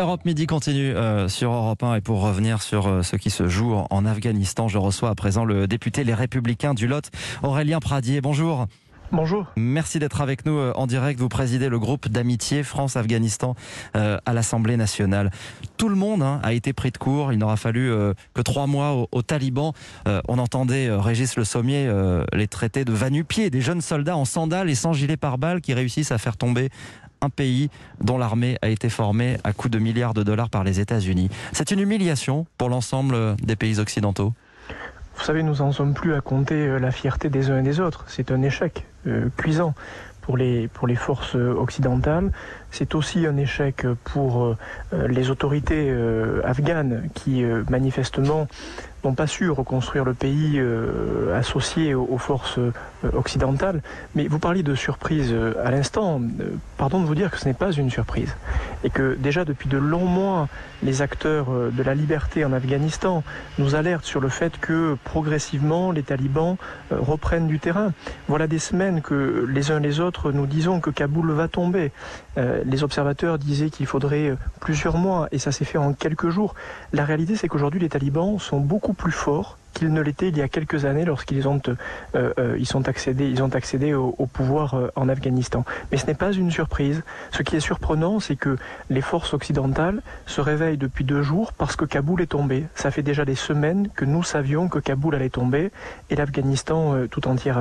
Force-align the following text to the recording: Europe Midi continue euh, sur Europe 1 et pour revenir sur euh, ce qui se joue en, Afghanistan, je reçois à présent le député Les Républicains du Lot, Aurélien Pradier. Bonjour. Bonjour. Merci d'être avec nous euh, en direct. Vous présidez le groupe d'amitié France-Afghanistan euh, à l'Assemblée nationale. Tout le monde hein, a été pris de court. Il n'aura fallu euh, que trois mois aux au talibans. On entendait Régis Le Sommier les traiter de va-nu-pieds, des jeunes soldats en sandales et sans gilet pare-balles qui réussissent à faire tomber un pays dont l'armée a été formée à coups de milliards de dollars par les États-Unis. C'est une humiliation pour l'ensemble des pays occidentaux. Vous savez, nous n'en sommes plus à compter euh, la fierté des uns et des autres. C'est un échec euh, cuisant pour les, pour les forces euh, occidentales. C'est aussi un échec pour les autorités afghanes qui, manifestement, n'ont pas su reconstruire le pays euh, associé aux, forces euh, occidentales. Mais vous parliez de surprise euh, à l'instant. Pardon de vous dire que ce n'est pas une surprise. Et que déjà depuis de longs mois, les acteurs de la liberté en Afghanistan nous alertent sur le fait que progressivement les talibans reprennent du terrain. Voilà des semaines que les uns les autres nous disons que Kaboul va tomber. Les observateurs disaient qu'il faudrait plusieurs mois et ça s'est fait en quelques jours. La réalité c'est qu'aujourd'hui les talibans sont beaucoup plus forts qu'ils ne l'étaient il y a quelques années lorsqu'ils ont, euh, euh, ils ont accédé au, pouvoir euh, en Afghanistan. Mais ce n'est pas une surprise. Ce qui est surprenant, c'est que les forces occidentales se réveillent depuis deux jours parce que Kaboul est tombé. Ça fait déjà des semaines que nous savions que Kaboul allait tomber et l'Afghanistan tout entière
Europe 0.00 0.24
Midi 0.24 0.46
continue 0.46 0.96
euh, 0.96 1.28
sur 1.28 1.52
Europe 1.52 1.82
1 1.82 1.96
et 1.96 2.00
pour 2.00 2.22
revenir 2.22 2.62
sur 2.62 2.86
euh, 2.86 3.02
ce 3.02 3.16
qui 3.16 3.28
se 3.28 3.48
joue 3.48 3.74
en, 3.74 4.06
Afghanistan, 4.06 4.66
je 4.66 4.78
reçois 4.78 5.10
à 5.10 5.14
présent 5.14 5.44
le 5.44 5.66
député 5.66 6.04
Les 6.04 6.14
Républicains 6.14 6.72
du 6.72 6.86
Lot, 6.86 7.10
Aurélien 7.42 7.80
Pradier. 7.80 8.22
Bonjour. 8.22 8.66
Bonjour. 9.12 9.46
Merci 9.56 9.98
d'être 9.98 10.20
avec 10.20 10.46
nous 10.46 10.56
euh, 10.56 10.72
en 10.76 10.86
direct. 10.86 11.18
Vous 11.18 11.28
présidez 11.28 11.68
le 11.68 11.80
groupe 11.80 12.08
d'amitié 12.08 12.62
France-Afghanistan 12.62 13.56
euh, 13.96 14.18
à 14.24 14.32
l'Assemblée 14.32 14.76
nationale. 14.76 15.32
Tout 15.76 15.88
le 15.88 15.96
monde 15.96 16.22
hein, 16.22 16.38
a 16.44 16.52
été 16.52 16.72
pris 16.72 16.92
de 16.92 16.98
court. 16.98 17.32
Il 17.32 17.40
n'aura 17.40 17.56
fallu 17.56 17.90
euh, 17.90 18.14
que 18.34 18.40
trois 18.40 18.68
mois 18.68 18.92
aux 18.92 19.08
au 19.10 19.22
talibans. 19.22 19.72
On 20.28 20.38
entendait 20.38 20.88
Régis 20.90 21.36
Le 21.36 21.44
Sommier 21.44 21.90
les 22.32 22.46
traiter 22.46 22.84
de 22.84 22.92
va-nu-pieds, 22.92 23.50
des 23.50 23.60
jeunes 23.60 23.80
soldats 23.80 24.16
en 24.16 24.24
sandales 24.24 24.70
et 24.70 24.74
sans 24.74 24.92
gilet 24.92 25.16
pare-balles 25.16 25.60
qui 25.60 25.74
réussissent 25.74 26.12
à 26.12 26.18
faire 26.18 26.36
tomber 26.36 26.68
un 27.20 27.28
pays 27.28 27.70
dont 28.00 28.18
l'armée 28.18 28.56
a 28.62 28.68
été 28.68 28.88
formée 28.88 29.38
à 29.42 29.52
coups 29.52 29.72
de 29.72 29.78
milliards 29.78 30.14
de 30.14 30.22
dollars 30.22 30.48
par 30.48 30.64
les 30.64 30.80
États-Unis. 30.80 31.28
C'est 31.52 31.70
une 31.70 31.80
humiliation 31.80 32.46
pour 32.56 32.68
l'ensemble 32.68 33.36
des 33.36 33.56
pays 33.56 33.78
occidentaux. 33.78 34.32
Vous 35.20 35.26
savez, 35.26 35.42
nous 35.42 35.56
n'en 35.56 35.70
sommes 35.70 35.92
plus 35.92 36.14
à 36.14 36.22
compter 36.22 36.66
euh, 36.66 36.78
la 36.78 36.90
fierté 36.90 37.28
des 37.28 37.50
uns 37.50 37.58
et 37.58 37.62
des 37.62 37.78
autres. 37.78 38.04
C'est 38.06 38.32
un 38.32 38.40
échec 38.40 38.86
euh, 39.06 39.28
cuisant 39.36 39.74
pour 40.22 40.38
les, 40.38 40.66
pour 40.68 40.86
les 40.86 40.94
forces 40.94 41.36
euh, 41.36 41.52
occidentales. 41.52 42.32
C'est 42.70 42.94
aussi 42.94 43.26
un 43.26 43.36
échec 43.36 43.86
pour 44.04 44.56
les 44.92 45.28
autorités 45.28 45.92
afghanes 46.44 47.10
qui, 47.14 47.44
manifestement, 47.68 48.46
n'ont 49.04 49.14
pas 49.14 49.26
su 49.26 49.50
reconstruire 49.50 50.04
le 50.04 50.14
pays 50.14 50.58
euh, 50.58 51.38
associé 51.38 51.94
aux, 51.94 52.18
forces 52.18 52.58
euh, 52.58 52.72
occidentales. 53.14 53.82
Mais 54.14 54.28
vous 54.28 54.38
parliez 54.38 54.62
de 54.62 54.74
surprise 54.74 55.30
euh, 55.32 55.54
à 55.64 55.70
l'instant. 55.70 56.20
Pardon 56.76 57.00
de 57.00 57.06
vous 57.06 57.14
dire 57.14 57.30
que 57.30 57.38
ce 57.38 57.46
n'est 57.46 57.54
pas 57.54 57.72
une 57.72 57.90
surprise. 57.90 58.34
Et 58.84 58.90
que 58.90 59.14
déjà 59.14 59.44
depuis 59.44 59.68
de 59.68 59.78
longs 59.78 60.04
mois, 60.04 60.48
les 60.82 61.02
acteurs 61.02 61.48
de 61.70 61.82
la 61.82 61.94
liberté 61.94 62.44
en 62.44 62.52
Afghanistan 62.52 63.22
nous 63.58 63.74
alertent 63.74 64.06
sur 64.06 64.20
le 64.20 64.30
fait 64.30 64.58
que 64.58 64.96
progressivement 65.04 65.92
les 65.92 66.02
talibans 66.02 66.56
reprennent 66.90 67.46
du 67.46 67.58
terrain. 67.58 67.92
Voilà 68.28 68.46
des 68.46 68.58
semaines 68.58 69.02
que 69.02 69.46
les 69.46 69.70
uns 69.70 69.80
les 69.80 70.00
autres 70.00 70.32
nous 70.32 70.46
disons 70.46 70.80
que 70.80 70.88
Kaboul 70.88 71.32
va 71.32 71.48
tomber. 71.48 71.92
Les 72.36 72.82
observateurs 72.82 73.38
disaient 73.38 73.68
qu'il 73.68 73.84
faudrait 73.84 74.34
plusieurs 74.60 74.96
mois 74.96 75.28
et 75.32 75.38
ça 75.38 75.52
s'est 75.52 75.66
fait 75.66 75.76
en 75.76 75.92
quelques 75.92 76.30
jours. 76.30 76.54
La 76.94 77.04
réalité 77.04 77.36
c'est 77.36 77.48
qu'aujourd'hui 77.48 77.80
les 77.80 77.90
talibans 77.90 78.38
sont 78.38 78.60
beaucoup 78.60 78.89
plus 78.94 79.12
forts 79.12 79.56
qu'ils 79.74 79.92
ne 79.92 80.00
l'étaient 80.00 80.28
il 80.28 80.36
y 80.36 80.42
a 80.42 80.48
quelques 80.48 80.84
années 80.84 81.04
lorsqu'ils 81.04 81.48
ont, 81.48 81.60
euh, 81.68 81.74
euh, 82.38 82.56
ils 82.58 82.76
ont 82.76 82.82
accédé 83.54 83.94
au, 83.94 84.12
pouvoir 84.26 84.74
euh, 84.74 84.88
en 84.96 85.08
Afghanistan. 85.08 85.64
Mais 85.90 85.96
ce 85.96 86.06
n'est 86.06 86.14
pas 86.14 86.32
une 86.32 86.50
surprise. 86.50 87.02
Ce 87.32 87.42
qui 87.42 87.56
est 87.56 87.60
surprenant, 87.60 88.20
c'est 88.20 88.36
que 88.36 88.56
les 88.88 89.00
forces 89.00 89.34
occidentales 89.34 90.02
se 90.26 90.40
réveillent 90.40 90.76
depuis 90.76 91.04
deux 91.04 91.22
jours 91.22 91.52
parce 91.52 91.76
que 91.76 91.84
Kaboul 91.84 92.20
est 92.20 92.26
tombé. 92.26 92.66
Ça 92.74 92.90
fait 92.90 93.02
déjà 93.02 93.24
des 93.24 93.34
semaines 93.34 93.88
que 93.88 94.04
nous 94.04 94.22
savions 94.22 94.68
que 94.68 94.78
Kaboul 94.78 95.14
allait 95.14 95.30
tomber 95.30 95.70
et 96.10 96.16
l'Afghanistan 96.16 97.06
tout 97.10 97.28
entière 97.28 97.58